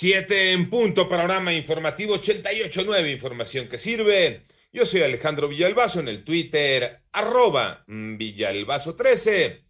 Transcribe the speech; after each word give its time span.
Siete 0.00 0.52
en 0.52 0.70
punto, 0.70 1.08
panorama 1.08 1.52
informativo 1.52 2.14
88.9, 2.14 3.10
información 3.10 3.66
que 3.66 3.78
sirve. 3.78 4.42
Yo 4.72 4.86
soy 4.86 5.02
Alejandro 5.02 5.48
Villalbazo 5.48 5.98
en 5.98 6.06
el 6.06 6.22
Twitter, 6.22 7.00
arroba 7.10 7.82
Villalbazo13. 7.88 9.64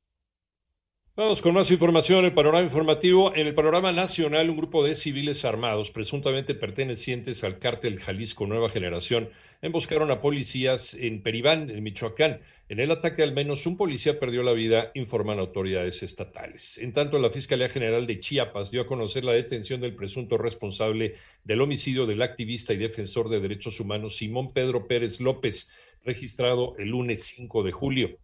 Vamos 1.15 1.41
con 1.41 1.53
más 1.53 1.71
información. 1.71 2.25
El 2.25 2.33
panorama 2.33 2.65
informativo. 2.65 3.33
En 3.33 3.47
el 3.47 3.53
panorama 3.53 3.93
nacional, 3.93 4.49
un 4.49 4.57
grupo 4.57 4.83
de 4.83 4.95
civiles 4.95 5.45
armados, 5.45 5.89
presuntamente 5.89 6.53
pertenecientes 6.53 7.45
al 7.45 7.59
cártel 7.59 7.99
Jalisco 8.01 8.45
Nueva 8.45 8.69
Generación, 8.69 9.29
emboscaron 9.63 10.11
a 10.11 10.21
policías 10.21 10.93
en 10.93 11.23
Peribán, 11.23 11.69
en 11.69 11.81
Michoacán. 11.81 12.41
En 12.67 12.81
el 12.81 12.91
ataque, 12.91 13.23
al 13.23 13.33
menos 13.33 13.65
un 13.65 13.77
policía 13.77 14.19
perdió 14.19 14.43
la 14.43 14.51
vida, 14.51 14.91
informan 14.93 15.39
autoridades 15.39 16.03
estatales. 16.03 16.77
En 16.77 16.91
tanto, 16.91 17.17
la 17.17 17.29
Fiscalía 17.29 17.69
General 17.69 18.05
de 18.05 18.19
Chiapas 18.19 18.71
dio 18.71 18.81
a 18.81 18.87
conocer 18.87 19.23
la 19.23 19.31
detención 19.31 19.79
del 19.79 19.95
presunto 19.95 20.37
responsable 20.37 21.15
del 21.45 21.61
homicidio 21.61 22.05
del 22.05 22.21
activista 22.21 22.73
y 22.73 22.77
defensor 22.77 23.29
de 23.29 23.39
derechos 23.39 23.79
humanos 23.79 24.17
Simón 24.17 24.51
Pedro 24.51 24.85
Pérez 24.85 25.21
López, 25.21 25.71
registrado 26.03 26.75
el 26.77 26.89
lunes 26.89 27.23
5 27.23 27.63
de 27.63 27.71
julio. 27.71 28.17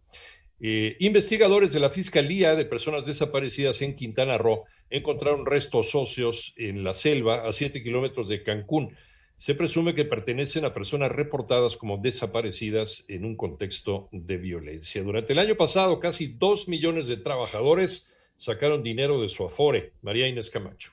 Eh, 0.60 0.96
investigadores 1.00 1.72
de 1.72 1.80
la 1.80 1.88
Fiscalía 1.88 2.54
de 2.54 2.66
Personas 2.66 3.06
Desaparecidas 3.06 3.80
en 3.80 3.94
Quintana 3.94 4.36
Roo 4.36 4.64
encontraron 4.90 5.46
restos 5.46 5.94
óseos 5.94 6.52
en 6.58 6.84
la 6.84 6.92
selva 6.92 7.48
a 7.48 7.52
7 7.54 7.82
kilómetros 7.82 8.28
de 8.28 8.42
Cancún. 8.42 8.94
Se 9.40 9.54
presume 9.54 9.94
que 9.94 10.04
pertenecen 10.04 10.66
a 10.66 10.74
personas 10.74 11.10
reportadas 11.10 11.78
como 11.78 11.96
desaparecidas 11.96 13.06
en 13.08 13.24
un 13.24 13.36
contexto 13.36 14.10
de 14.12 14.36
violencia. 14.36 15.02
Durante 15.02 15.32
el 15.32 15.38
año 15.38 15.56
pasado, 15.56 15.98
casi 15.98 16.26
dos 16.26 16.68
millones 16.68 17.08
de 17.08 17.16
trabajadores 17.16 18.12
sacaron 18.36 18.82
dinero 18.82 19.22
de 19.22 19.30
su 19.30 19.46
afore. 19.46 19.94
María 20.02 20.28
Inés 20.28 20.50
Camacho. 20.50 20.92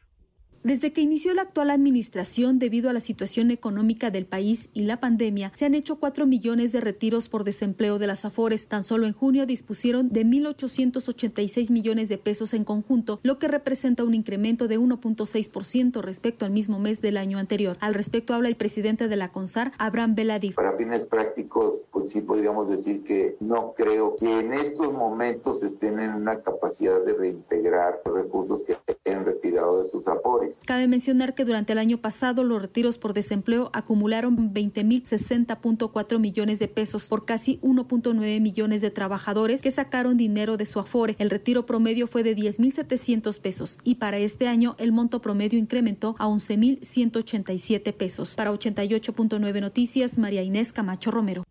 Desde 0.67 0.91
que 0.91 0.99
inició 0.99 1.33
la 1.33 1.43
actual 1.43 1.69
administración, 1.69 2.59
debido 2.59 2.89
a 2.89 2.93
la 2.93 2.99
situación 2.99 3.51
económica 3.51 4.11
del 4.11 4.25
país 4.25 4.67
y 4.73 4.81
la 4.81 4.99
pandemia, 4.99 5.53
se 5.55 5.63
han 5.63 5.73
hecho 5.75 5.95
4 5.95 6.25
millones 6.25 6.73
de 6.73 6.81
retiros 6.81 7.29
por 7.29 7.45
desempleo 7.45 7.99
de 7.99 8.07
las 8.07 8.25
AFORES. 8.25 8.67
Tan 8.67 8.83
solo 8.83 9.07
en 9.07 9.13
junio 9.13 9.45
dispusieron 9.45 10.09
de 10.09 10.25
1.886 10.25 11.71
millones 11.71 12.09
de 12.09 12.17
pesos 12.17 12.53
en 12.53 12.65
conjunto, 12.65 13.21
lo 13.23 13.39
que 13.39 13.47
representa 13.47 14.03
un 14.03 14.13
incremento 14.13 14.67
de 14.67 14.77
1.6% 14.77 16.01
respecto 16.01 16.43
al 16.43 16.51
mismo 16.51 16.79
mes 16.79 16.99
del 16.99 17.15
año 17.15 17.37
anterior. 17.37 17.77
Al 17.79 17.93
respecto 17.93 18.33
habla 18.33 18.49
el 18.49 18.57
presidente 18.57 19.07
de 19.07 19.15
la 19.15 19.31
CONSAR, 19.31 19.71
Abraham 19.77 20.15
Veladí. 20.15 20.51
Para 20.51 20.75
fines 20.75 21.05
prácticos, 21.05 21.85
pues 21.93 22.11
sí 22.11 22.19
podríamos 22.19 22.69
decir 22.69 23.05
que 23.05 23.37
no 23.39 23.73
creo 23.73 24.17
que 24.17 24.41
en 24.41 24.51
estos 24.51 24.91
momentos 24.91 25.63
estén 25.63 26.01
en 26.01 26.13
una 26.13 26.41
capacidad 26.41 27.05
de 27.05 27.13
reintegrar 27.13 28.01
recursos 28.03 28.63
que 28.63 28.75
han 29.09 29.23
retirado 29.23 29.81
de 29.81 29.87
sus 29.87 30.05
AFORES. 30.09 30.26
Cabe 30.67 30.89
mencionar 30.89 31.33
que 31.33 31.45
durante 31.45 31.71
el 31.71 31.79
año 31.79 31.99
pasado 31.99 32.43
los 32.43 32.61
retiros 32.61 32.97
por 32.97 33.13
desempleo 33.13 33.69
acumularon 33.71 34.53
20.060.4 34.53 36.19
millones 36.19 36.59
de 36.59 36.67
pesos 36.67 37.05
por 37.05 37.23
casi 37.23 37.57
1.9 37.61 38.41
millones 38.41 38.81
de 38.81 38.91
trabajadores 38.91 39.61
que 39.61 39.71
sacaron 39.71 40.17
dinero 40.17 40.57
de 40.57 40.65
su 40.65 40.79
afore. 40.79 41.15
El 41.19 41.29
retiro 41.29 41.65
promedio 41.65 42.05
fue 42.05 42.21
de 42.21 42.35
10.700 42.35 43.39
pesos 43.39 43.77
y 43.85 43.95
para 43.95 44.17
este 44.17 44.49
año 44.49 44.75
el 44.77 44.91
monto 44.91 45.21
promedio 45.21 45.57
incrementó 45.57 46.17
a 46.19 46.27
11.187 46.27 47.93
pesos. 47.93 48.35
Para 48.35 48.51
88.9 48.51 49.61
Noticias, 49.61 50.17
María 50.17 50.43
Inés 50.43 50.73
Camacho 50.73 51.11
Romero. 51.11 51.45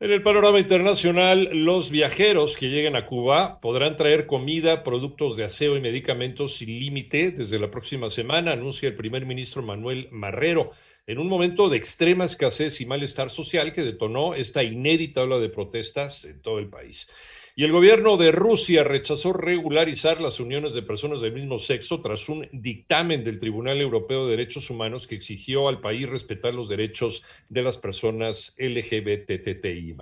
En 0.00 0.12
el 0.12 0.22
panorama 0.22 0.60
internacional, 0.60 1.48
los 1.52 1.90
viajeros 1.90 2.56
que 2.56 2.68
lleguen 2.68 2.94
a 2.94 3.04
Cuba 3.04 3.60
podrán 3.60 3.96
traer 3.96 4.26
comida, 4.26 4.84
productos 4.84 5.36
de 5.36 5.42
aseo 5.42 5.76
y 5.76 5.80
medicamentos 5.80 6.54
sin 6.54 6.68
límite 6.78 7.32
desde 7.32 7.58
la 7.58 7.68
próxima 7.68 8.08
semana, 8.08 8.52
anuncia 8.52 8.88
el 8.88 8.94
primer 8.94 9.26
ministro 9.26 9.60
Manuel 9.60 10.06
Marrero, 10.12 10.70
en 11.08 11.18
un 11.18 11.26
momento 11.26 11.70
de 11.70 11.78
extrema 11.78 12.26
escasez 12.26 12.82
y 12.82 12.86
malestar 12.86 13.30
social 13.30 13.72
que 13.72 13.82
detonó 13.82 14.34
esta 14.34 14.62
inédita 14.62 15.22
ola 15.22 15.38
de 15.38 15.48
protestas 15.48 16.26
en 16.26 16.42
todo 16.42 16.58
el 16.58 16.68
país. 16.68 17.08
Y 17.56 17.64
el 17.64 17.72
gobierno 17.72 18.18
de 18.18 18.30
Rusia 18.30 18.84
rechazó 18.84 19.32
regularizar 19.32 20.20
las 20.20 20.38
uniones 20.38 20.74
de 20.74 20.82
personas 20.82 21.22
del 21.22 21.32
mismo 21.32 21.58
sexo 21.58 22.02
tras 22.02 22.28
un 22.28 22.46
dictamen 22.52 23.24
del 23.24 23.38
Tribunal 23.38 23.80
Europeo 23.80 24.26
de 24.26 24.32
Derechos 24.32 24.68
Humanos 24.68 25.06
que 25.06 25.14
exigió 25.14 25.68
al 25.68 25.80
país 25.80 26.06
respetar 26.06 26.52
los 26.52 26.68
derechos 26.68 27.24
de 27.48 27.62
las 27.62 27.78
personas 27.78 28.54
LGBTTI. 28.58 29.96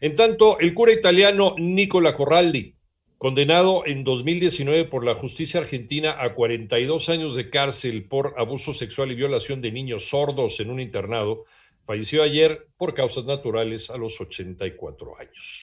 En 0.00 0.14
tanto, 0.14 0.60
el 0.60 0.72
cura 0.72 0.92
italiano 0.92 1.56
Nicola 1.58 2.14
Corraldi, 2.14 2.76
condenado 3.20 3.82
en 3.84 4.02
2019 4.02 4.86
por 4.86 5.04
la 5.04 5.14
justicia 5.14 5.60
argentina 5.60 6.16
a 6.22 6.34
42 6.34 7.10
años 7.10 7.36
de 7.36 7.50
cárcel 7.50 8.04
por 8.04 8.32
abuso 8.38 8.72
sexual 8.72 9.12
y 9.12 9.14
violación 9.14 9.60
de 9.60 9.70
niños 9.70 10.08
sordos 10.08 10.58
en 10.58 10.70
un 10.70 10.80
internado, 10.80 11.44
falleció 11.84 12.22
ayer 12.22 12.68
por 12.78 12.94
causas 12.94 13.26
naturales 13.26 13.90
a 13.90 13.98
los 13.98 14.18
84 14.22 15.18
años. 15.20 15.58